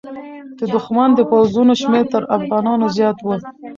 [0.59, 3.27] د دښمن د پوځونو شمېر تر افغانانو زیات و.